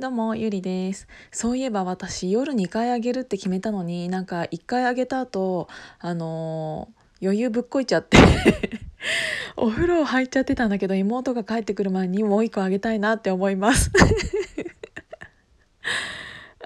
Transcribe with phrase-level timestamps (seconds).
[0.00, 1.08] どうもゆりです。
[1.32, 5.66] そういえば私夜2回あげるって決めたのになんか1回あげた後
[5.98, 8.16] あのー、余裕ぶっこいちゃって
[9.56, 13.90] お風呂入っちゃってたんだけど妹が帰ってくる前にもう1個あげたいなって思います。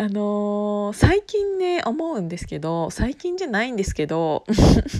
[0.00, 4.46] あのー、最近ね思うんですけど最近じゃないんですけど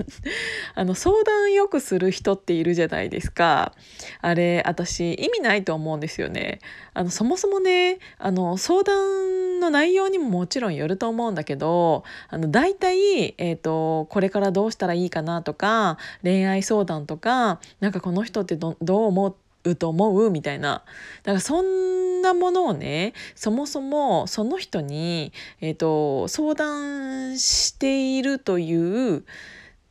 [0.77, 3.73] あの相談よくする人っているじゃないですか。
[4.21, 6.59] あれ私意味ないと思うんですよね。
[6.93, 20.83] あのそもそもねあの相談の内容にももちろんよると思うんだけどあの大体、えーと、これからどうしたらいいかなとか恋愛相談とかなんかこの人ってどどう思ううと思うみたいな。
[21.23, 29.25] だからそんなものをねそもそもその人に、えーと、相談しているという、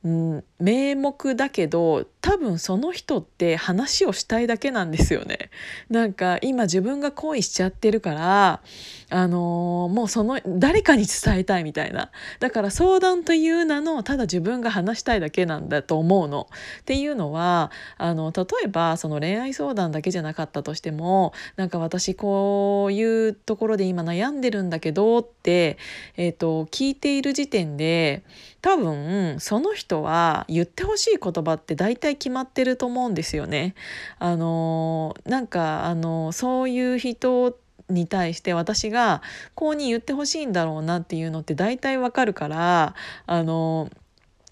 [0.02, 5.49] うん、名目だけど多分その人って話をしたいだけなんですよね。
[5.89, 8.62] なんか今自分が恋しちゃってるから
[9.09, 16.47] あのー、もうその誰かに伝えたいみたいなだから相談という名のただ自分が話したいだけなんだと思うの。
[16.81, 25.78] っていうのはあの例えばその恋愛相談だけじゃなかったとしてもなんか私こういうところで今悩んでるんだけどって、
[26.16, 28.23] えーと聞いている時点で
[28.61, 33.73] 多分その人人は言ってほしい言葉って大体決まってると思うんですよね。
[34.19, 37.57] あのなんかあのそういう人
[37.89, 39.23] に対して私が
[39.55, 42.93] こうに言ってほしいんだろうなっていうのって大体わかるから
[43.25, 43.89] あの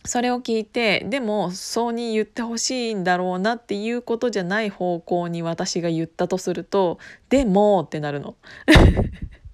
[0.06, 6.98] それを聞いてでもそうに言ってほしいんだろうなっていうことじゃない方向に私が言ったとすると
[7.30, 8.36] 「でも」ってなるの。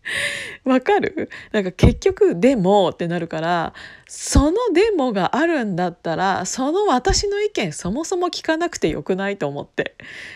[0.65, 1.29] わかる？
[1.51, 3.73] なんか結局「でも」ってなるから
[4.07, 9.95] その「でも」があるんだったらその私の意見そもそも聞かなくてよくないと思って。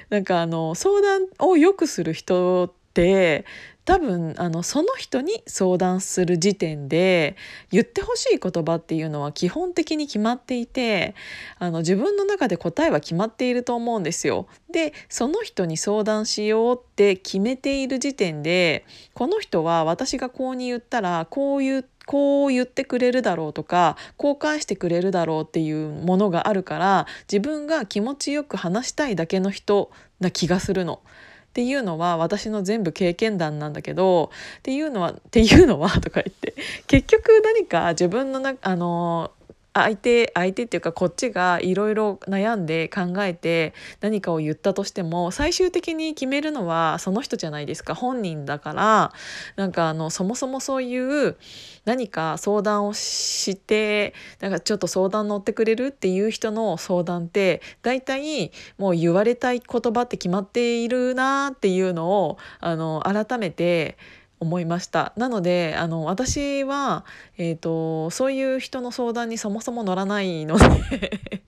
[0.09, 3.45] なんかあの相談をよくする人って
[3.85, 7.37] 多分あのその人に相談する時点で
[7.71, 11.15] 言ってほしい言葉っていうのは基本的に決まっていて
[11.57, 14.47] あの自分の中で答えは決まっていると思うんですよ。
[14.73, 31.01] でその人に相談しようって決めている時点でこの人は私がこうに言ったらこういうこう言ってくれるだろうとかこう返してくれるだろうっていうものがあるから自分が気持ちよく話したいだけの人な気がするの。
[31.57, 34.29] っていうのは私の全部経験談なんだけど
[34.59, 36.53] っていうのはっていうのはとか言って
[36.85, 39.31] 結局何か自分のなあの
[39.83, 47.95] 相手相手っていうかこっちがいろいろ悩んで考えて何かを言ったとしても最終的に決めるのはその人じゃないですか。
[47.95, 49.11] 本人だから。
[49.55, 51.37] なんかあのそもそもそういう
[51.85, 63.97] 何か相談をしてなんかちょっと相談乗ってくれるっていう人の相談って大体もう言われたい言葉って決まっているなっていうのをあの改めて
[64.39, 65.13] 思いました。
[65.17, 67.05] なのであの私は、
[67.37, 71.43] えーと、そういう人の相談にそもそも乗らないので。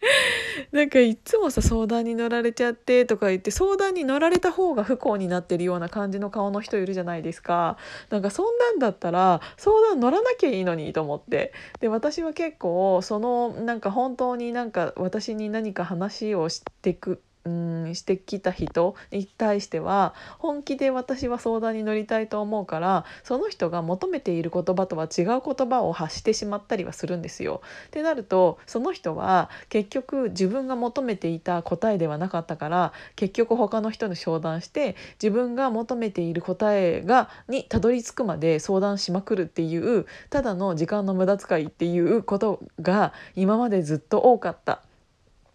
[0.72, 7.76] なんかいつもさ相談に乗られちゃってとか言って相談に乗られた方が不幸になってるような感じの顔の人いるじゃないですか。
[8.10, 11.52] なんかそんなんだったら相談乗らなきゃいいのにと思って。
[11.80, 27.62] で私は結構そのなんか本当になんか私に何か話をしてくうんしてきた人に対しては本気で私は相談に乗りたいと思うからその人が求めている言葉とは違う言葉を発してしまったりはするんですよ。
[27.86, 44.82] ってなるとその人は結局自分が求めていた答えではなかったから結局他の人に相談して自分が求めている答えがにたどり着くまで相談しまくるっていうただの時間の無駄遣いっていうことが今までずっと多かった。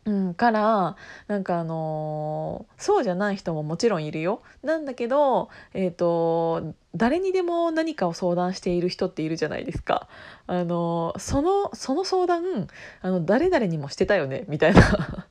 [0.06, 0.96] うん、から
[1.28, 4.42] なんかあのー、そうじゃない人ももちろんいるよ。
[4.62, 10.10] なんだけど、えーと、誰にでも何かを相談している人っているじゃないですか。
[10.48, 12.68] あのー、そのその相談
[13.02, 15.28] あの誰々にもしてたよねみたいな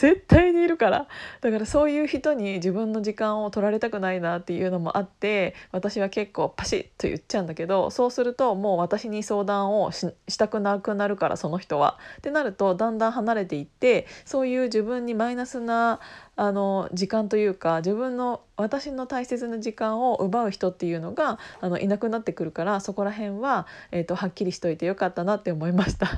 [0.00, 1.08] 絶対にいるから
[1.42, 11.98] だからそういう人に自分の時間を取られたくないなっていうのもあって私は結構パシッと言っちゃうんだけどそうするともう私に相談をしたくなくなるからその人は。
[12.16, 16.00] ってなるとだんだん離れていってそういう自分にマイナスな
[16.36, 26.08] あの時間というか自分の私の大切な時間を奪う人っていうのがあのいなくなってくるからそこら辺は、えーと、はっきりしといてよかったなって思いました。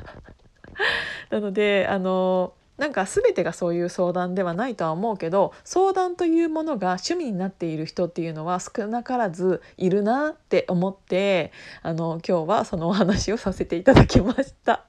[1.31, 2.53] なのであの
[2.83, 11.53] なんか全てがそういう相談ではないとは思うけど相談というものが趣味になっている人っていうのは少なからずいるなって思って
[11.83, 14.85] あの今日はそのお話をさせていただきました。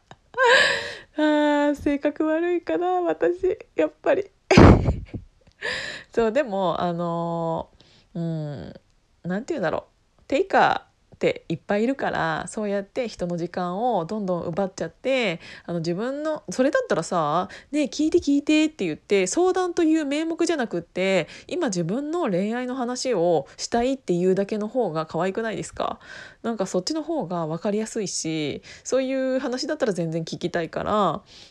[1.18, 3.60] あ性格悪いかな私。
[3.76, 4.26] やっぱり。
[6.12, 7.70] そうでもあの
[8.16, 8.74] うん
[9.22, 9.86] 何て言うんだろ
[10.18, 10.24] う。
[10.28, 10.93] テイカー
[11.24, 26.00] っていっぱいいるからそうやって人の時間をどんどん奪っちゃってあの自分のそれだったらさ「ねえ聞いて聞いて」って言って相談という名目じゃなくって今自分の恋愛の話をしたいっていうだけの方が可愛くないですか？
[26.42, 30.92] なんかそっちの方が分かりやすいしそういう話だったら全然聞きたいから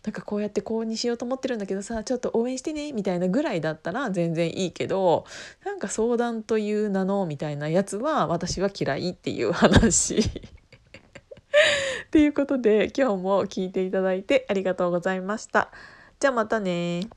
[0.05, 5.25] なんかこうやってこうにしようと思ってるんだけどさちょっと応援してねみたいなぐらいだったら全然いいけど
[5.65, 9.62] なんか相談という名のみたいなやつは私は嫌いっていう話。
[9.69, 10.23] 話
[12.11, 15.71] ということで今日も聞いていただいてありがとうございました。
[16.19, 17.09] じゃあまたね